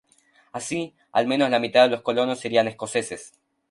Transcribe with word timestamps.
Así, 0.51 0.95
al 1.11 1.27
menos 1.27 1.51
la 1.51 1.59
mitad 1.59 1.83
de 1.83 1.91
los 1.91 2.01
colonos 2.01 2.39
serían 2.39 2.67
escoceses. 2.67 3.33